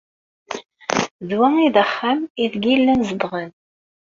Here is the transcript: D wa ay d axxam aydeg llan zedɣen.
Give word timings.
D 1.27 1.29
wa 1.39 1.47
ay 1.55 1.69
d 1.75 1.77
axxam 1.83 2.19
aydeg 2.41 2.65
llan 2.81 3.01
zedɣen. 3.09 3.49